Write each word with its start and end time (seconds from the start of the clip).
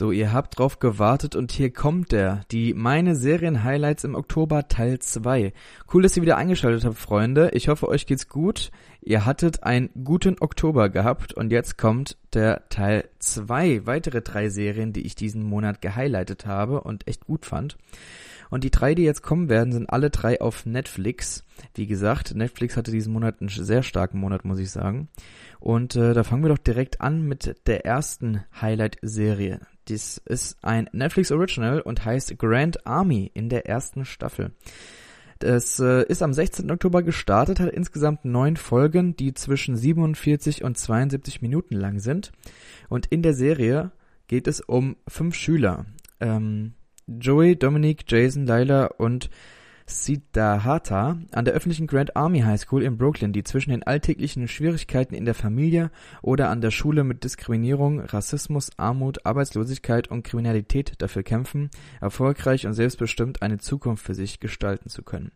So, 0.00 0.12
ihr 0.12 0.32
habt 0.32 0.58
drauf 0.58 0.78
gewartet 0.78 1.36
und 1.36 1.52
hier 1.52 1.70
kommt 1.70 2.12
der. 2.12 2.40
Die 2.50 2.72
Meine 2.72 3.14
Serien-Highlights 3.14 4.04
im 4.04 4.14
Oktober 4.14 4.66
Teil 4.66 4.98
2. 4.98 5.52
Cool, 5.92 6.02
dass 6.02 6.16
ihr 6.16 6.22
wieder 6.22 6.38
eingeschaltet 6.38 6.86
habt, 6.86 6.96
Freunde. 6.96 7.50
Ich 7.52 7.68
hoffe, 7.68 7.86
euch 7.86 8.06
geht's 8.06 8.26
gut. 8.26 8.70
Ihr 9.02 9.26
hattet 9.26 9.62
einen 9.62 9.90
guten 10.02 10.36
Oktober 10.40 10.88
gehabt 10.88 11.34
und 11.34 11.52
jetzt 11.52 11.76
kommt 11.76 12.16
der 12.32 12.66
Teil 12.70 13.10
2. 13.18 13.84
Weitere 13.84 14.22
drei 14.22 14.48
Serien, 14.48 14.94
die 14.94 15.02
ich 15.02 15.16
diesen 15.16 15.42
Monat 15.42 15.82
gehighlightet 15.82 16.46
habe 16.46 16.80
und 16.80 17.06
echt 17.06 17.26
gut 17.26 17.44
fand. 17.44 17.76
Und 18.48 18.64
die 18.64 18.70
drei, 18.70 18.94
die 18.94 19.04
jetzt 19.04 19.22
kommen 19.22 19.50
werden, 19.50 19.70
sind 19.74 19.90
alle 19.90 20.08
drei 20.08 20.40
auf 20.40 20.64
Netflix. 20.64 21.44
Wie 21.74 21.86
gesagt, 21.86 22.34
Netflix 22.34 22.78
hatte 22.78 22.90
diesen 22.90 23.12
Monat 23.12 23.42
einen 23.42 23.50
sehr 23.50 23.82
starken 23.82 24.18
Monat, 24.18 24.46
muss 24.46 24.60
ich 24.60 24.70
sagen. 24.70 25.08
Und 25.58 25.94
äh, 25.94 26.14
da 26.14 26.24
fangen 26.24 26.42
wir 26.42 26.48
doch 26.48 26.56
direkt 26.56 27.02
an 27.02 27.20
mit 27.20 27.54
der 27.66 27.84
ersten 27.84 28.44
Highlight-Serie. 28.58 29.60
Dies 29.88 30.20
ist 30.24 30.58
ein 30.62 30.88
Netflix 30.92 31.32
Original 31.32 31.80
und 31.80 32.04
heißt 32.04 32.38
Grand 32.38 32.86
Army 32.86 33.30
in 33.34 33.48
der 33.48 33.66
ersten 33.66 34.04
Staffel. 34.04 34.52
Das 35.40 35.80
äh, 35.80 36.04
ist 36.04 36.22
am 36.22 36.34
16. 36.34 36.70
Oktober 36.70 37.02
gestartet, 37.02 37.60
hat 37.60 37.72
insgesamt 37.72 38.26
neun 38.26 38.56
Folgen, 38.56 39.16
die 39.16 39.32
zwischen 39.32 39.74
47 39.74 40.62
und 40.62 40.76
72 40.76 41.40
Minuten 41.40 41.76
lang 41.76 41.98
sind. 41.98 42.30
Und 42.90 43.06
in 43.06 43.22
der 43.22 43.32
Serie 43.32 43.90
geht 44.28 44.46
es 44.46 44.60
um 44.60 44.96
fünf 45.08 45.34
Schüler. 45.34 45.86
Ähm, 46.20 46.74
Joey, 47.06 47.56
Dominic, 47.56 48.04
Jason, 48.06 48.46
Lila 48.46 48.86
und 48.98 49.30
Siddhartha 49.90 51.18
an 51.32 51.44
der 51.44 51.54
öffentlichen 51.54 51.86
Grand 51.86 52.16
Army 52.16 52.40
High 52.40 52.60
School 52.60 52.82
in 52.82 52.96
Brooklyn, 52.96 53.32
die 53.32 53.44
zwischen 53.44 53.70
den 53.70 53.82
alltäglichen 53.82 54.48
Schwierigkeiten 54.48 55.14
in 55.14 55.24
der 55.24 55.34
Familie 55.34 55.90
oder 56.22 56.48
an 56.48 56.60
der 56.60 56.70
Schule 56.70 57.04
mit 57.04 57.24
Diskriminierung, 57.24 58.00
Rassismus, 58.00 58.70
Armut, 58.76 59.26
Arbeitslosigkeit 59.26 60.08
und 60.08 60.22
Kriminalität 60.22 60.94
dafür 60.98 61.22
kämpfen, 61.22 61.70
erfolgreich 62.00 62.66
und 62.66 62.74
selbstbestimmt 62.74 63.42
eine 63.42 63.58
Zukunft 63.58 64.04
für 64.04 64.14
sich 64.14 64.40
gestalten 64.40 64.88
zu 64.88 65.02
können. 65.02 65.32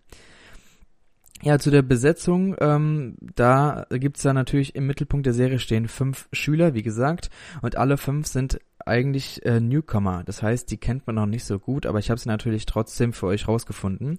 Ja, 1.42 1.58
zu 1.58 1.70
der 1.70 1.82
Besetzung, 1.82 2.56
ähm, 2.60 3.16
da 3.20 3.86
gibt's 3.90 4.22
ja 4.22 4.32
natürlich 4.32 4.74
im 4.76 4.86
Mittelpunkt 4.86 5.26
der 5.26 5.34
Serie 5.34 5.58
stehen 5.58 5.88
fünf 5.88 6.28
Schüler, 6.32 6.72
wie 6.72 6.82
gesagt, 6.82 7.28
und 7.60 7.76
alle 7.76 7.98
fünf 7.98 8.28
sind 8.28 8.60
eigentlich 8.86 9.44
äh, 9.44 9.60
Newcomer. 9.60 10.22
Das 10.24 10.42
heißt, 10.42 10.70
die 10.70 10.76
kennt 10.76 11.06
man 11.06 11.16
noch 11.16 11.26
nicht 11.26 11.44
so 11.44 11.58
gut, 11.58 11.86
aber 11.86 11.98
ich 11.98 12.10
habe 12.10 12.20
sie 12.20 12.28
natürlich 12.28 12.66
trotzdem 12.66 13.12
für 13.12 13.26
euch 13.26 13.48
rausgefunden. 13.48 14.18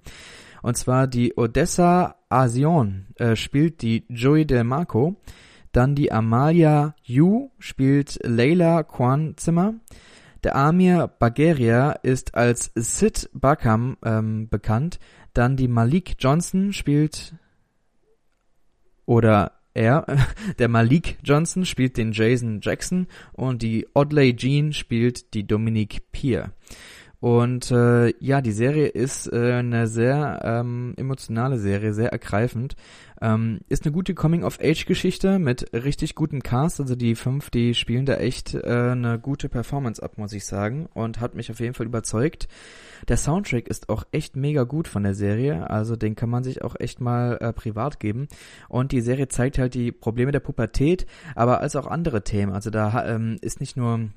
Und 0.61 0.77
zwar 0.77 1.07
die 1.07 1.37
Odessa 1.37 2.15
Asion 2.29 3.07
äh, 3.15 3.35
spielt 3.35 3.81
die 3.81 4.05
Joey 4.09 4.45
Del 4.45 4.63
Marco. 4.63 5.15
Dann 5.71 5.93
die 5.95 6.11
Amalia 6.11 6.95
Yu 7.03 7.49
spielt 7.59 8.19
Leila 8.23 8.83
Kwan 8.83 9.35
Zimmer. 9.37 9.75
Der 10.43 10.55
Amir 10.55 11.07
Bagheria 11.07 11.91
ist 11.91 12.35
als 12.35 12.71
Sid 12.75 13.29
Bakam 13.33 13.97
ähm, 14.03 14.47
bekannt. 14.47 14.99
Dann 15.33 15.57
die 15.57 15.67
Malik 15.67 16.15
Johnson 16.19 16.71
spielt 16.71 17.35
oder 19.05 19.51
er, 19.75 20.05
der 20.59 20.67
Malik 20.67 21.17
Johnson 21.23 21.65
spielt 21.65 21.97
den 21.97 22.11
Jason 22.11 22.59
Jackson 22.63 23.07
und 23.33 23.61
die 23.61 23.87
Audley 23.93 24.35
Jean 24.35 24.73
spielt 24.73 25.33
die 25.35 25.45
Dominique 25.45 26.01
Peer. 26.11 26.51
Und 27.19 27.71
äh, 27.71 28.13
ja, 28.19 28.41
die 28.41 28.51
Serie 28.51 28.87
ist 28.87 29.31
äh, 29.31 29.53
eine 29.53 29.87
sehr 29.87 30.41
ähm, 30.43 30.93
emotionale 30.97 31.57
Serie, 31.57 31.93
sehr 31.93 32.11
ergreifend. 32.11 32.75
Ähm, 33.21 33.61
ist 33.69 33.85
eine 33.85 33.93
gute 33.93 34.13
Coming-of-Age-Geschichte 34.13 35.39
mit 35.39 35.73
richtig 35.73 36.15
gutem 36.15 36.43
Cast. 36.43 36.79
Also 36.79 36.95
die 36.95 37.15
fünf, 37.15 37.49
die 37.49 37.73
spielen 37.73 38.05
da 38.05 38.15
echt 38.15 38.53
äh, 38.53 38.91
eine 38.91 39.17
gute 39.19 39.49
Performance 39.49 40.03
ab, 40.03 40.17
muss 40.17 40.33
ich 40.33 40.45
sagen. 40.45 40.87
Und 40.93 41.19
hat 41.19 41.35
mich 41.35 41.49
auf 41.49 41.59
jeden 41.59 41.73
Fall 41.73 41.85
überzeugt. 41.85 42.47
Der 43.07 43.17
Soundtrack 43.17 43.67
ist 43.67 43.89
auch 43.89 44.03
echt 44.11 44.35
mega 44.35 44.63
gut 44.63 44.87
von 44.87 45.03
der 45.03 45.13
Serie. 45.13 45.69
Also 45.69 45.95
den 45.95 46.15
kann 46.15 46.29
man 46.29 46.43
sich 46.43 46.63
auch 46.63 46.75
echt 46.77 46.99
mal 46.99 47.37
äh, 47.39 47.53
privat 47.53 47.99
geben. 47.99 48.27
Und 48.67 48.91
die 48.91 49.01
Serie 49.01 49.29
zeigt 49.29 49.57
halt 49.57 49.73
die 49.73 49.91
Probleme 49.91 50.31
der 50.31 50.41
Pubertät, 50.41 51.05
aber 51.35 51.61
als 51.61 51.75
auch 51.75 51.87
andere 51.87 52.23
Themen. 52.23 52.51
Also 52.53 52.69
da 52.69 53.05
ähm, 53.07 53.37
ist 53.41 53.59
nicht 53.59 53.77
nur 53.77 54.09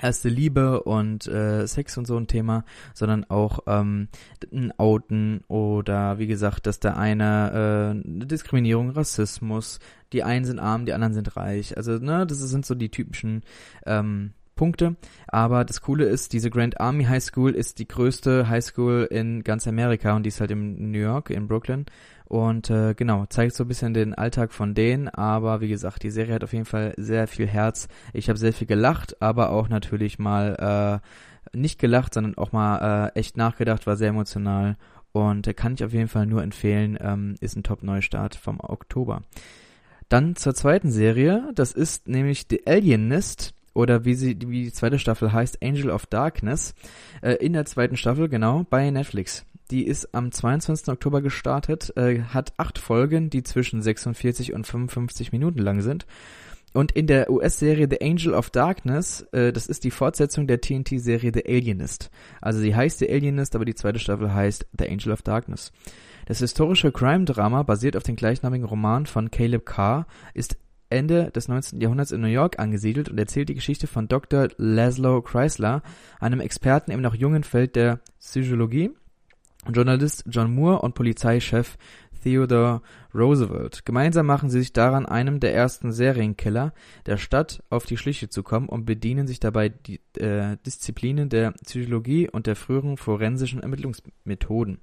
erste 0.00 0.28
Liebe 0.28 0.82
und 0.82 1.26
äh, 1.26 1.66
Sex 1.66 1.96
und 1.98 2.06
so 2.06 2.16
ein 2.16 2.26
Thema, 2.26 2.64
sondern 2.94 3.24
auch 3.24 3.60
ähm, 3.66 4.08
ein 4.52 4.72
Outen 4.78 5.42
oder 5.48 6.18
wie 6.18 6.26
gesagt, 6.26 6.66
dass 6.66 6.80
der 6.80 6.96
eine 6.96 8.02
äh, 8.04 8.26
Diskriminierung, 8.26 8.90
Rassismus, 8.90 9.78
die 10.12 10.22
einen 10.22 10.44
sind 10.44 10.58
arm, 10.58 10.86
die 10.86 10.92
anderen 10.92 11.14
sind 11.14 11.36
reich. 11.36 11.76
Also 11.76 11.98
ne, 11.98 12.26
das 12.26 12.38
sind 12.38 12.64
so 12.64 12.74
die 12.74 12.90
typischen 12.90 13.42
ähm, 13.86 14.32
Punkte. 14.58 14.96
Aber 15.28 15.64
das 15.64 15.80
Coole 15.80 16.04
ist, 16.04 16.34
diese 16.34 16.50
Grand 16.50 16.78
Army 16.78 17.04
High 17.04 17.22
School 17.22 17.54
ist 17.54 17.78
die 17.78 17.88
größte 17.88 18.50
High 18.50 18.64
School 18.64 19.08
in 19.10 19.42
ganz 19.42 19.66
Amerika 19.66 20.14
und 20.14 20.24
die 20.24 20.28
ist 20.28 20.40
halt 20.40 20.50
in 20.50 20.90
New 20.90 20.98
York, 20.98 21.30
in 21.30 21.48
Brooklyn. 21.48 21.86
Und 22.28 22.68
äh, 22.68 22.92
genau, 22.92 23.24
zeigt 23.30 23.54
so 23.54 23.64
ein 23.64 23.68
bisschen 23.68 23.94
den 23.94 24.12
Alltag 24.12 24.52
von 24.52 24.74
denen, 24.74 25.08
aber 25.08 25.62
wie 25.62 25.68
gesagt, 25.68 26.02
die 26.02 26.10
Serie 26.10 26.34
hat 26.34 26.44
auf 26.44 26.52
jeden 26.52 26.66
Fall 26.66 26.92
sehr 26.98 27.26
viel 27.26 27.46
Herz. 27.46 27.88
Ich 28.12 28.28
habe 28.28 28.38
sehr 28.38 28.52
viel 28.52 28.66
gelacht, 28.66 29.22
aber 29.22 29.48
auch 29.48 29.70
natürlich 29.70 30.18
mal 30.18 31.00
äh, 31.54 31.56
nicht 31.56 31.80
gelacht, 31.80 32.12
sondern 32.12 32.36
auch 32.36 32.52
mal 32.52 33.12
äh, 33.14 33.18
echt 33.18 33.38
nachgedacht, 33.38 33.86
war 33.86 33.96
sehr 33.96 34.10
emotional 34.10 34.76
und 35.12 35.46
äh, 35.46 35.54
kann 35.54 35.72
ich 35.72 35.82
auf 35.82 35.94
jeden 35.94 36.08
Fall 36.08 36.26
nur 36.26 36.42
empfehlen, 36.42 36.98
ähm, 37.00 37.36
ist 37.40 37.56
ein 37.56 37.62
Top-Neustart 37.62 38.34
vom 38.34 38.60
Oktober. 38.60 39.22
Dann 40.10 40.36
zur 40.36 40.54
zweiten 40.54 40.90
Serie, 40.90 41.50
das 41.54 41.72
ist 41.72 42.08
nämlich 42.08 42.44
The 42.50 42.66
Alienist 42.66 43.54
oder 43.72 44.04
wie 44.04 44.14
sie 44.14 44.36
wie 44.46 44.64
die 44.64 44.72
zweite 44.72 44.98
Staffel 44.98 45.32
heißt, 45.32 45.62
Angel 45.62 45.90
of 45.90 46.04
Darkness, 46.04 46.74
äh, 47.22 47.36
in 47.36 47.54
der 47.54 47.64
zweiten 47.64 47.96
Staffel, 47.96 48.28
genau, 48.28 48.66
bei 48.68 48.90
Netflix. 48.90 49.46
Die 49.70 49.86
ist 49.86 50.14
am 50.14 50.32
22. 50.32 50.88
Oktober 50.88 51.20
gestartet, 51.20 51.94
äh, 51.96 52.22
hat 52.22 52.54
acht 52.56 52.78
Folgen, 52.78 53.28
die 53.28 53.42
zwischen 53.42 53.82
46 53.82 54.54
und 54.54 54.66
55 54.66 55.32
Minuten 55.32 55.58
lang 55.58 55.82
sind. 55.82 56.06
Und 56.72 56.92
in 56.92 57.06
der 57.06 57.30
US-Serie 57.30 57.88
The 57.90 58.00
Angel 58.00 58.34
of 58.34 58.50
Darkness, 58.50 59.22
äh, 59.32 59.52
das 59.52 59.66
ist 59.66 59.84
die 59.84 59.90
Fortsetzung 59.90 60.46
der 60.46 60.60
TNT-Serie 60.60 61.32
The 61.34 61.46
Alienist. 61.46 62.10
Also 62.40 62.60
sie 62.60 62.74
heißt 62.74 62.98
The 62.98 63.10
Alienist, 63.10 63.54
aber 63.54 63.64
die 63.64 63.74
zweite 63.74 63.98
Staffel 63.98 64.32
heißt 64.32 64.66
The 64.78 64.88
Angel 64.88 65.12
of 65.12 65.22
Darkness. 65.22 65.72
Das 66.26 66.38
historische 66.38 66.92
Crime-Drama, 66.92 67.62
basiert 67.62 67.96
auf 67.96 68.02
dem 68.02 68.16
gleichnamigen 68.16 68.66
Roman 68.66 69.06
von 69.06 69.30
Caleb 69.30 69.64
Carr, 69.64 70.06
ist 70.34 70.58
Ende 70.90 71.30
des 71.30 71.48
19. 71.48 71.80
Jahrhunderts 71.80 72.12
in 72.12 72.20
New 72.20 72.28
York 72.28 72.58
angesiedelt 72.58 73.08
und 73.08 73.18
erzählt 73.18 73.48
die 73.48 73.54
Geschichte 73.54 73.86
von 73.86 74.08
Dr. 74.08 74.48
Laszlo 74.56 75.20
Chrysler, 75.22 75.82
einem 76.20 76.40
Experten 76.40 76.90
im 76.90 77.02
noch 77.02 77.14
jungen 77.14 77.44
Feld 77.44 77.76
der 77.76 78.00
Psychologie, 78.18 78.90
Journalist 79.66 80.24
John 80.28 80.54
Moore 80.54 80.80
und 80.80 80.94
Polizeichef 80.94 81.76
Theodore 82.22 82.82
Roosevelt. 83.14 83.84
Gemeinsam 83.84 84.26
machen 84.26 84.50
sie 84.50 84.60
sich 84.60 84.72
daran, 84.72 85.06
einem 85.06 85.40
der 85.40 85.54
ersten 85.54 85.92
Serienkiller 85.92 86.72
der 87.06 87.16
Stadt 87.16 87.62
auf 87.70 87.86
die 87.86 87.96
Schliche 87.96 88.28
zu 88.28 88.42
kommen 88.42 88.68
und 88.68 88.84
bedienen 88.84 89.26
sich 89.26 89.40
dabei 89.40 89.68
die 89.68 90.00
äh, 90.18 90.56
Disziplinen 90.66 91.28
der 91.28 91.52
Psychologie 91.64 92.28
und 92.28 92.46
der 92.46 92.56
früheren 92.56 92.96
forensischen 92.96 93.62
Ermittlungsmethoden. 93.62 94.78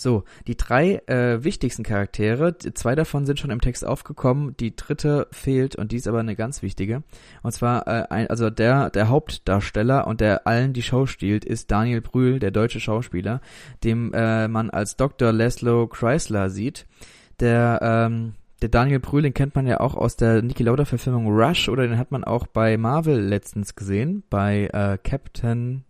So, 0.00 0.24
die 0.46 0.56
drei 0.56 1.02
äh, 1.08 1.44
wichtigsten 1.44 1.82
Charaktere, 1.82 2.56
zwei 2.56 2.94
davon 2.94 3.26
sind 3.26 3.38
schon 3.38 3.50
im 3.50 3.60
Text 3.60 3.84
aufgekommen, 3.84 4.56
die 4.58 4.74
dritte 4.74 5.28
fehlt 5.30 5.76
und 5.76 5.92
die 5.92 5.96
ist 5.96 6.08
aber 6.08 6.20
eine 6.20 6.36
ganz 6.36 6.62
wichtige. 6.62 7.02
Und 7.42 7.52
zwar, 7.52 7.86
äh, 7.86 8.06
ein, 8.08 8.26
also 8.28 8.48
der, 8.48 8.88
der 8.88 9.10
Hauptdarsteller 9.10 10.06
und 10.06 10.22
der 10.22 10.46
allen 10.46 10.72
die 10.72 10.80
Show 10.80 11.04
stiehlt, 11.04 11.44
ist 11.44 11.70
Daniel 11.70 12.00
Brühl, 12.00 12.38
der 12.38 12.50
deutsche 12.50 12.80
Schauspieler, 12.80 13.42
dem 13.84 14.14
äh, 14.14 14.48
man 14.48 14.70
als 14.70 14.96
Dr. 14.96 15.32
Laszlo 15.32 15.86
Chrysler 15.86 16.48
sieht. 16.48 16.86
Der, 17.38 17.80
ähm, 17.82 18.32
der 18.62 18.70
Daniel 18.70 19.00
Brühl, 19.00 19.20
den 19.20 19.34
kennt 19.34 19.54
man 19.54 19.66
ja 19.66 19.80
auch 19.80 19.94
aus 19.94 20.16
der 20.16 20.40
Niki 20.40 20.62
Lauda 20.62 20.86
Verfilmung 20.86 21.26
Rush 21.26 21.68
oder 21.68 21.86
den 21.86 21.98
hat 21.98 22.10
man 22.10 22.24
auch 22.24 22.46
bei 22.46 22.78
Marvel 22.78 23.20
letztens 23.20 23.76
gesehen, 23.76 24.22
bei 24.30 24.70
äh, 24.72 24.96
Captain 24.96 25.84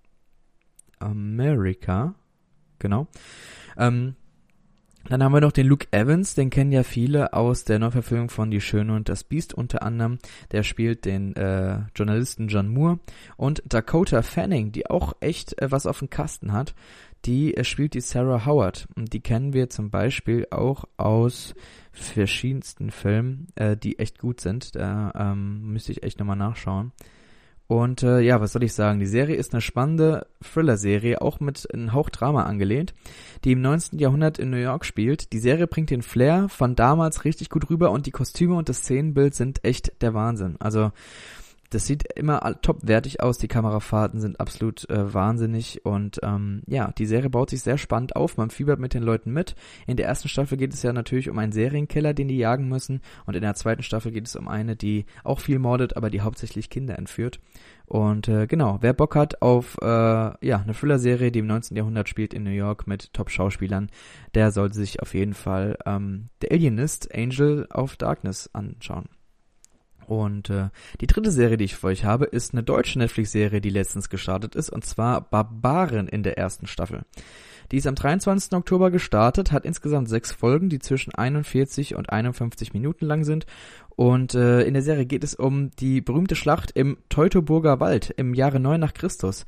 America. 0.98 2.16
Genau. 2.80 3.06
Ähm, 3.76 4.14
dann 5.08 5.22
haben 5.24 5.32
wir 5.32 5.40
noch 5.40 5.52
den 5.52 5.66
Luke 5.66 5.88
Evans, 5.92 6.34
den 6.34 6.50
kennen 6.50 6.72
ja 6.72 6.82
viele 6.82 7.32
aus 7.32 7.64
der 7.64 7.78
Neuverfilmung 7.78 8.28
von 8.28 8.50
Die 8.50 8.60
Schöne 8.60 8.94
und 8.94 9.08
das 9.08 9.24
Biest 9.24 9.54
unter 9.54 9.82
anderem. 9.82 10.18
Der 10.52 10.62
spielt 10.62 11.04
den 11.04 11.34
äh, 11.36 11.80
Journalisten 11.96 12.48
John 12.48 12.68
Moore. 12.68 13.00
Und 13.36 13.62
Dakota 13.66 14.22
Fanning, 14.22 14.72
die 14.72 14.88
auch 14.88 15.14
echt 15.20 15.60
äh, 15.60 15.70
was 15.70 15.86
auf 15.86 16.00
dem 16.00 16.10
Kasten 16.10 16.52
hat, 16.52 16.74
die 17.24 17.56
äh, 17.56 17.64
spielt 17.64 17.94
die 17.94 18.00
Sarah 18.00 18.44
Howard. 18.44 18.88
Und 18.94 19.12
die 19.12 19.20
kennen 19.20 19.52
wir 19.52 19.70
zum 19.70 19.90
Beispiel 19.90 20.46
auch 20.50 20.84
aus 20.96 21.54
verschiedensten 21.92 22.90
Filmen, 22.90 23.48
äh, 23.56 23.76
die 23.76 23.98
echt 23.98 24.18
gut 24.18 24.40
sind. 24.40 24.76
Da 24.76 25.12
ähm, 25.16 25.72
müsste 25.72 25.92
ich 25.92 26.02
echt 26.02 26.18
nochmal 26.18 26.36
nachschauen. 26.36 26.92
Und 27.70 28.02
äh, 28.02 28.18
ja, 28.18 28.40
was 28.40 28.50
soll 28.50 28.64
ich 28.64 28.72
sagen? 28.72 28.98
Die 28.98 29.06
Serie 29.06 29.36
ist 29.36 29.52
eine 29.54 29.60
spannende 29.60 30.26
Thriller-Serie, 30.42 31.22
auch 31.22 31.38
mit 31.38 31.72
einem 31.72 31.92
Hauch 31.92 32.10
Drama 32.10 32.42
angelehnt, 32.42 32.94
die 33.44 33.52
im 33.52 33.60
19. 33.60 34.00
Jahrhundert 34.00 34.40
in 34.40 34.50
New 34.50 34.56
York 34.56 34.84
spielt. 34.84 35.32
Die 35.32 35.38
Serie 35.38 35.68
bringt 35.68 35.90
den 35.90 36.02
Flair 36.02 36.48
von 36.48 36.74
damals 36.74 37.24
richtig 37.24 37.48
gut 37.48 37.70
rüber 37.70 37.92
und 37.92 38.06
die 38.06 38.10
Kostüme 38.10 38.56
und 38.56 38.68
das 38.68 38.78
Szenenbild 38.78 39.36
sind 39.36 39.64
echt 39.64 40.02
der 40.02 40.14
Wahnsinn. 40.14 40.56
Also 40.58 40.90
das 41.70 41.86
sieht 41.86 42.12
immer 42.12 42.40
topwertig 42.62 43.22
aus, 43.22 43.38
die 43.38 43.48
Kamerafahrten 43.48 44.20
sind 44.20 44.40
absolut 44.40 44.88
äh, 44.90 45.14
wahnsinnig 45.14 45.84
und 45.84 46.18
ähm, 46.22 46.62
ja, 46.66 46.92
die 46.98 47.06
Serie 47.06 47.30
baut 47.30 47.50
sich 47.50 47.62
sehr 47.62 47.78
spannend 47.78 48.16
auf, 48.16 48.36
man 48.36 48.50
fiebert 48.50 48.80
mit 48.80 48.92
den 48.92 49.04
Leuten 49.04 49.32
mit. 49.32 49.54
In 49.86 49.96
der 49.96 50.06
ersten 50.06 50.28
Staffel 50.28 50.58
geht 50.58 50.74
es 50.74 50.82
ja 50.82 50.92
natürlich 50.92 51.30
um 51.30 51.38
einen 51.38 51.52
Serienkiller, 51.52 52.12
den 52.12 52.28
die 52.28 52.38
jagen 52.38 52.68
müssen 52.68 53.00
und 53.24 53.36
in 53.36 53.42
der 53.42 53.54
zweiten 53.54 53.84
Staffel 53.84 54.10
geht 54.10 54.26
es 54.26 54.34
um 54.34 54.48
eine, 54.48 54.74
die 54.74 55.06
auch 55.22 55.38
viel 55.38 55.60
mordet, 55.60 55.96
aber 55.96 56.10
die 56.10 56.20
hauptsächlich 56.20 56.70
Kinder 56.70 56.98
entführt. 56.98 57.40
Und 57.86 58.28
äh, 58.28 58.46
genau, 58.46 58.78
wer 58.80 58.92
Bock 58.92 59.16
hat 59.16 59.42
auf 59.42 59.76
äh, 59.80 59.86
ja 59.86 60.60
eine 60.60 60.74
Thriller-Serie, 60.74 61.32
die 61.32 61.40
im 61.40 61.46
19. 61.46 61.76
Jahrhundert 61.76 62.08
spielt 62.08 62.34
in 62.34 62.44
New 62.44 62.50
York 62.50 62.86
mit 62.86 63.12
Top-Schauspielern, 63.12 63.90
der 64.34 64.50
sollte 64.50 64.76
sich 64.76 65.00
auf 65.00 65.14
jeden 65.14 65.34
Fall 65.34 65.76
ähm, 65.86 66.30
The 66.40 66.50
Alienist 66.50 67.14
Angel 67.14 67.66
of 67.72 67.96
Darkness 67.96 68.50
anschauen. 68.52 69.08
Und 70.10 70.50
äh, 70.50 70.70
die 71.00 71.06
dritte 71.06 71.30
Serie, 71.30 71.56
die 71.56 71.66
ich 71.66 71.76
für 71.76 71.86
euch 71.86 72.04
habe, 72.04 72.24
ist 72.24 72.52
eine 72.52 72.64
deutsche 72.64 72.98
Netflix-Serie, 72.98 73.60
die 73.60 73.70
letztens 73.70 74.08
gestartet 74.08 74.56
ist, 74.56 74.68
und 74.68 74.84
zwar 74.84 75.20
Barbaren 75.20 76.08
in 76.08 76.24
der 76.24 76.36
ersten 76.36 76.66
Staffel. 76.66 77.02
Die 77.70 77.76
ist 77.76 77.86
am 77.86 77.94
23. 77.94 78.52
Oktober 78.54 78.90
gestartet, 78.90 79.52
hat 79.52 79.64
insgesamt 79.64 80.08
sechs 80.08 80.32
Folgen, 80.32 80.68
die 80.68 80.80
zwischen 80.80 81.14
41 81.14 81.94
und 81.94 82.10
51 82.10 82.74
Minuten 82.74 83.06
lang 83.06 83.22
sind. 83.22 83.46
Und 83.94 84.34
äh, 84.34 84.62
in 84.62 84.74
der 84.74 84.82
Serie 84.82 85.06
geht 85.06 85.22
es 85.22 85.36
um 85.36 85.70
die 85.78 86.00
berühmte 86.00 86.34
Schlacht 86.34 86.72
im 86.72 86.98
Teutoburger 87.08 87.78
Wald 87.78 88.12
im 88.16 88.34
Jahre 88.34 88.58
9 88.58 88.80
nach 88.80 88.94
Christus. 88.94 89.46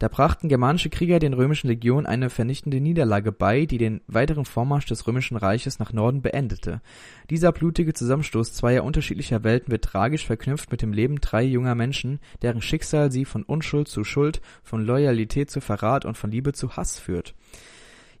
Da 0.00 0.08
brachten 0.08 0.48
germanische 0.48 0.88
Krieger 0.88 1.18
den 1.18 1.34
römischen 1.34 1.68
Legionen 1.68 2.06
eine 2.06 2.30
vernichtende 2.30 2.80
Niederlage 2.80 3.32
bei, 3.32 3.66
die 3.66 3.76
den 3.76 4.00
weiteren 4.06 4.46
Vormarsch 4.46 4.86
des 4.86 5.06
römischen 5.06 5.36
Reiches 5.36 5.78
nach 5.78 5.92
Norden 5.92 6.22
beendete. 6.22 6.80
Dieser 7.28 7.52
blutige 7.52 7.92
Zusammenstoß 7.92 8.54
zweier 8.54 8.82
unterschiedlicher 8.84 9.44
Welten 9.44 9.70
wird 9.70 9.84
tragisch 9.84 10.24
verknüpft 10.24 10.70
mit 10.70 10.80
dem 10.80 10.94
Leben 10.94 11.20
drei 11.20 11.42
junger 11.42 11.74
Menschen, 11.74 12.18
deren 12.40 12.62
Schicksal 12.62 13.12
sie 13.12 13.26
von 13.26 13.42
Unschuld 13.42 13.88
zu 13.88 14.02
Schuld, 14.02 14.40
von 14.62 14.86
Loyalität 14.86 15.50
zu 15.50 15.60
Verrat 15.60 16.06
und 16.06 16.16
von 16.16 16.30
Liebe 16.30 16.54
zu 16.54 16.78
Hass 16.78 16.98
führt. 16.98 17.34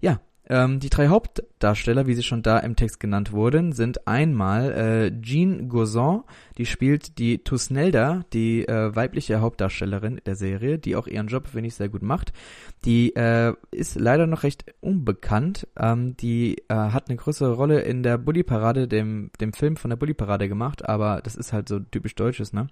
Ja, 0.02 0.20
ähm, 0.50 0.80
die 0.80 0.90
drei 0.90 1.06
Hauptdarsteller, 1.08 2.08
wie 2.08 2.14
sie 2.14 2.24
schon 2.24 2.42
da 2.42 2.58
im 2.58 2.74
Text 2.74 2.98
genannt 2.98 3.30
wurden, 3.30 3.70
sind 3.72 4.08
einmal 4.08 4.72
äh, 4.72 5.22
Jean 5.22 5.68
Gauzon, 5.68 6.24
die 6.58 6.66
spielt 6.66 7.18
die 7.18 7.44
Tusnelda, 7.44 8.24
die 8.32 8.66
äh, 8.66 8.94
weibliche 8.94 9.40
Hauptdarstellerin 9.40 10.20
der 10.26 10.34
Serie, 10.34 10.78
die 10.78 10.96
auch 10.96 11.06
ihren 11.06 11.28
Job, 11.28 11.46
finde 11.46 11.68
ich, 11.68 11.76
sehr 11.76 11.88
gut 11.88 12.02
macht. 12.02 12.32
Die 12.84 13.14
äh, 13.14 13.54
ist 13.70 13.94
leider 13.94 14.26
noch 14.26 14.42
recht 14.42 14.64
unbekannt. 14.80 15.68
Ähm, 15.78 16.16
die 16.16 16.58
äh, 16.68 16.74
hat 16.74 17.08
eine 17.08 17.16
größere 17.16 17.54
Rolle 17.54 17.82
in 17.82 18.02
der 18.02 18.18
Bully 18.18 18.42
Parade, 18.42 18.88
dem, 18.88 19.30
dem 19.40 19.52
Film 19.52 19.76
von 19.76 19.90
der 19.90 19.96
Bully 19.96 20.14
Parade 20.14 20.48
gemacht, 20.48 20.88
aber 20.88 21.20
das 21.22 21.36
ist 21.36 21.52
halt 21.52 21.68
so 21.68 21.78
typisch 21.78 22.16
Deutsches, 22.16 22.52
ne? 22.52 22.66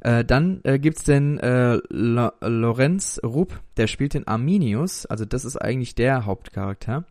Äh, 0.00 0.24
dann 0.24 0.60
äh, 0.64 0.78
gibt's 0.78 1.04
den 1.04 1.38
äh, 1.38 1.78
Lorenz 1.90 3.20
Rupp, 3.24 3.60
der 3.76 3.86
spielt 3.86 4.14
den 4.14 4.26
Arminius, 4.26 5.06
also 5.06 5.24
das 5.24 5.44
ist 5.44 5.56
eigentlich 5.56 5.94
der 5.94 6.26
Hauptcharakter. 6.26 7.04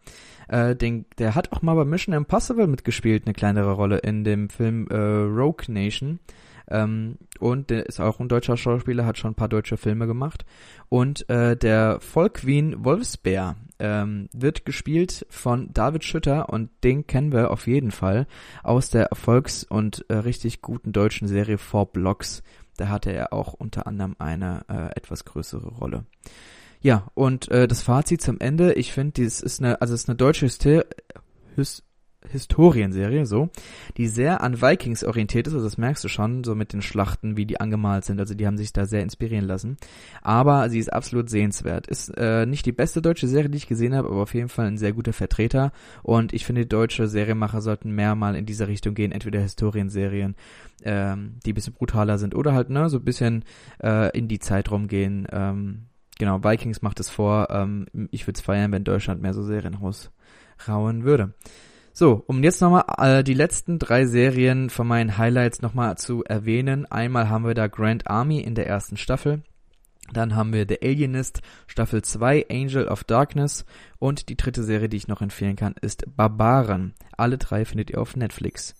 Äh, 0.47 0.75
den, 0.75 1.05
der 1.17 1.35
hat 1.35 1.51
auch 1.51 1.61
mal 1.61 1.75
bei 1.75 1.85
Mission 1.85 2.13
Impossible 2.13 2.67
mitgespielt, 2.67 3.25
eine 3.25 3.33
kleinere 3.33 3.73
Rolle 3.73 3.97
in 3.99 4.23
dem 4.23 4.49
Film 4.49 4.87
äh, 4.89 4.95
Rogue 4.95 5.65
Nation. 5.67 6.19
Ähm, 6.67 7.17
und 7.39 7.69
der 7.69 7.85
ist 7.85 7.99
auch 7.99 8.19
ein 8.19 8.27
deutscher 8.27 8.57
Schauspieler, 8.57 9.05
hat 9.05 9.17
schon 9.17 9.31
ein 9.31 9.35
paar 9.35 9.49
deutsche 9.49 9.77
Filme 9.77 10.07
gemacht. 10.07 10.45
Und 10.89 11.29
äh, 11.29 11.55
der 11.55 11.99
Volkwin 11.99 12.83
Wolfsbär 12.83 13.55
ähm, 13.79 14.29
wird 14.33 14.65
gespielt 14.65 15.25
von 15.29 15.69
David 15.73 16.03
Schütter 16.03 16.49
und 16.49 16.69
den 16.83 17.07
kennen 17.07 17.31
wir 17.31 17.51
auf 17.51 17.67
jeden 17.67 17.91
Fall 17.91 18.25
aus 18.63 18.89
der 18.89 19.05
Erfolgs- 19.07 19.63
und 19.63 20.05
äh, 20.09 20.15
richtig 20.15 20.61
guten 20.61 20.91
deutschen 20.91 21.27
Serie 21.27 21.57
Four 21.57 21.91
Blocks. 21.91 22.41
Da 22.77 22.89
hatte 22.89 23.12
er 23.12 23.33
auch 23.33 23.54
unter 23.54 23.88
anderem 23.88 24.16
eine 24.19 24.66
äh, 24.69 24.98
etwas 24.98 25.25
größere 25.25 25.68
Rolle. 25.68 26.06
Ja, 26.81 27.07
und 27.13 27.50
äh, 27.50 27.68
das 27.68 27.81
Fazit 27.81 28.22
zum 28.22 28.39
Ende, 28.39 28.74
ich 28.74 28.94
finde, 28.94 29.13
dies 29.13 29.42
ist 29.42 29.60
eine, 29.60 29.81
also 29.81 29.94
es 29.94 30.04
ist 30.04 30.10
eine 30.10 30.18
deutsche 30.18 30.45
Hyster 30.45 30.86
Hys 31.56 31.83
Historienserie, 32.30 33.25
so, 33.25 33.50
die 33.98 34.07
sehr 34.07 34.42
an 34.42 34.62
Vikings 34.62 35.04
orientiert 35.04 35.48
ist, 35.48 35.54
also 35.54 35.66
das 35.66 35.77
merkst 35.77 36.04
du 36.04 36.07
schon, 36.07 36.44
so 36.44 36.56
mit 36.56 36.74
den 36.74 36.81
Schlachten, 36.81 37.38
wie 37.38 37.45
die 37.45 37.60
angemalt 37.60 38.06
sind, 38.06 38.19
also 38.19 38.33
die 38.33 38.45
haben 38.48 38.57
sich 38.57 38.74
da 38.74 38.86
sehr 38.86 39.01
inspirieren 39.01 39.45
lassen. 39.45 39.77
Aber 40.22 40.69
sie 40.69 40.80
ist 40.80 40.92
absolut 40.92 41.30
sehenswert. 41.30 41.88
Ist 41.88 42.10
äh, 42.18 42.45
nicht 42.45 42.66
die 42.66 42.72
beste 42.72 43.01
deutsche 43.01 43.27
Serie, 43.27 43.50
die 43.50 43.57
ich 43.57 43.68
gesehen 43.68 43.95
habe, 43.95 44.10
aber 44.10 44.22
auf 44.22 44.33
jeden 44.33 44.50
Fall 44.50 44.68
ein 44.68 44.77
sehr 44.77 44.94
guter 44.94 45.13
Vertreter. 45.13 45.72
Und 46.04 46.33
ich 46.33 46.45
finde, 46.45 46.66
deutsche 46.66 47.07
Serienmacher 47.07 47.62
sollten 47.62 47.92
mehr 47.92 48.16
mal 48.16 48.36
in 48.36 48.45
diese 48.45 48.68
Richtung 48.68 48.95
gehen, 48.95 49.12
entweder 49.12 49.39
Historienserien, 49.39 50.36
ähm, 50.83 51.39
die 51.45 51.54
bisschen 51.54 51.74
brutaler 51.74 52.18
sind, 52.18 52.36
oder 52.36 52.54
halt, 52.54 52.69
ne, 52.69 52.89
so 52.89 52.98
ein 52.98 53.04
bisschen 53.06 53.44
äh, 53.81 54.16
in 54.18 54.28
die 54.28 54.39
Zeit 54.39 54.71
rumgehen. 54.71 55.28
Ähm, 55.31 55.86
genau, 56.18 56.44
Vikings 56.44 56.81
macht 56.81 57.00
es 57.00 57.10
vor. 57.10 57.48
Ähm, 57.50 57.88
ich 58.12 58.28
würde 58.28 58.38
es 58.38 58.42
feiern, 58.42 58.71
wenn 58.71 58.83
Deutschland 58.83 59.21
mehr 59.21 59.33
so 59.33 59.44
Serien 59.44 59.75
rausrauen 59.75 61.04
würde. 61.04 61.33
So, 61.97 62.25
um 62.27 62.44
jetzt 62.44 62.59
nochmal 62.59 62.83
äh, 62.97 63.24
die 63.24 63.33
letzten 63.33 63.80
drei 63.80 64.06
Serien 64.06 64.69
von 64.69 64.86
meinen 64.86 65.18
Highlights 65.18 65.62
nochmal 65.62 65.97
zu 65.97 66.25
erwähnen. 66.25 66.86
Einmal 66.86 67.30
haben 67.30 67.45
wir 67.45 67.53
da 67.53 67.68
Grand 67.68 68.06
Army 68.07 68.42
in 68.42 68.53
der 68.53 68.68
ersten 68.68 68.97
Staffel. 68.97 69.44
Dann 70.12 70.36
haben 70.36 70.51
wir 70.51 70.65
The 70.68 70.81
Alienist 70.81 71.42
Staffel 71.68 72.01
2 72.01 72.47
Angel 72.51 72.89
of 72.89 73.06
Darkness 73.06 73.65
und 73.97 74.27
die 74.27 74.36
dritte 74.36 74.62
Serie, 74.63 74.89
die 74.89 74.97
ich 74.97 75.07
noch 75.07 75.21
empfehlen 75.21 75.56
kann, 75.56 75.74
ist 75.80 76.03
Barbaren. 76.18 76.95
Alle 77.15 77.38
drei 77.38 77.63
findet 77.63 77.92
ihr 77.92 78.01
auf 78.01 78.18
Netflix. 78.18 78.75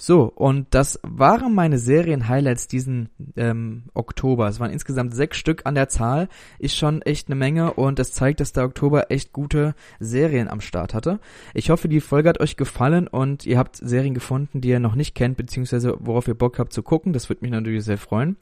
So, 0.00 0.32
und 0.32 0.68
das 0.70 1.00
waren 1.02 1.56
meine 1.56 1.76
Serien-Highlights 1.76 2.68
diesen 2.68 3.08
ähm, 3.36 3.82
Oktober. 3.94 4.46
Es 4.46 4.60
waren 4.60 4.70
insgesamt 4.70 5.12
sechs 5.12 5.38
Stück 5.38 5.62
an 5.64 5.74
der 5.74 5.88
Zahl. 5.88 6.28
Ist 6.60 6.76
schon 6.76 7.02
echt 7.02 7.26
eine 7.26 7.34
Menge 7.34 7.74
und 7.74 7.98
das 7.98 8.12
zeigt, 8.12 8.38
dass 8.38 8.52
der 8.52 8.64
Oktober 8.64 9.10
echt 9.10 9.32
gute 9.32 9.74
Serien 9.98 10.46
am 10.46 10.60
Start 10.60 10.94
hatte. 10.94 11.18
Ich 11.52 11.70
hoffe, 11.70 11.88
die 11.88 12.00
Folge 12.00 12.28
hat 12.28 12.38
euch 12.38 12.56
gefallen 12.56 13.08
und 13.08 13.44
ihr 13.44 13.58
habt 13.58 13.74
Serien 13.74 14.14
gefunden, 14.14 14.60
die 14.60 14.68
ihr 14.68 14.78
noch 14.78 14.94
nicht 14.94 15.16
kennt, 15.16 15.36
beziehungsweise 15.36 15.96
worauf 15.98 16.28
ihr 16.28 16.34
Bock 16.34 16.60
habt 16.60 16.72
zu 16.72 16.84
gucken. 16.84 17.12
Das 17.12 17.28
würde 17.28 17.42
mich 17.42 17.50
natürlich 17.50 17.82
sehr 17.82 17.98
freuen. 17.98 18.36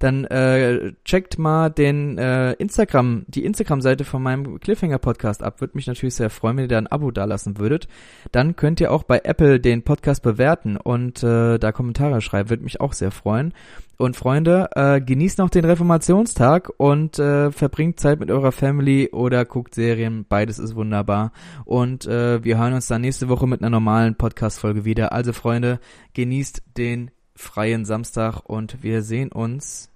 Dann 0.00 0.26
äh, 0.26 0.92
checkt 1.06 1.38
mal 1.38 1.70
den 1.70 2.18
äh, 2.18 2.52
Instagram, 2.52 3.24
die 3.28 3.46
Instagram-Seite 3.46 4.04
von 4.04 4.22
meinem 4.22 4.60
Cliffhanger-Podcast 4.60 5.42
ab. 5.42 5.62
Würde 5.62 5.74
mich 5.74 5.86
natürlich 5.86 6.16
sehr 6.16 6.28
freuen, 6.28 6.58
wenn 6.58 6.64
ihr 6.64 6.68
da 6.68 6.76
ein 6.76 6.86
Abo 6.86 7.10
dalassen 7.12 7.56
würdet. 7.56 7.88
Dann 8.30 8.56
könnt 8.56 8.78
ihr 8.78 8.92
auch 8.92 9.04
bei 9.04 9.22
Apple 9.24 9.58
den 9.58 9.84
Podcast 9.84 10.22
bewerten 10.22 10.76
und 10.76 10.97
und 10.98 11.22
äh, 11.22 11.58
da 11.58 11.70
Kommentare 11.70 12.20
schreiben, 12.20 12.50
würde 12.50 12.64
mich 12.64 12.80
auch 12.80 12.92
sehr 12.92 13.12
freuen. 13.12 13.54
Und 13.98 14.16
Freunde, 14.16 14.68
äh, 14.74 15.00
genießt 15.00 15.38
noch 15.38 15.50
den 15.50 15.64
Reformationstag 15.64 16.70
und 16.76 17.18
äh, 17.18 17.52
verbringt 17.52 18.00
Zeit 18.00 18.20
mit 18.20 18.30
eurer 18.30 18.52
Family 18.52 19.10
oder 19.12 19.44
guckt 19.44 19.74
Serien. 19.74 20.26
Beides 20.28 20.58
ist 20.58 20.74
wunderbar. 20.74 21.32
Und 21.64 22.06
äh, 22.06 22.42
wir 22.44 22.58
hören 22.58 22.74
uns 22.74 22.88
dann 22.88 23.00
nächste 23.00 23.28
Woche 23.28 23.46
mit 23.46 23.60
einer 23.60 23.70
normalen 23.70 24.16
Podcast-Folge 24.16 24.84
wieder. 24.84 25.12
Also 25.12 25.32
Freunde, 25.32 25.80
genießt 26.14 26.62
den 26.76 27.12
freien 27.34 27.84
Samstag 27.84 28.40
und 28.44 28.82
wir 28.82 29.02
sehen 29.02 29.30
uns 29.30 29.86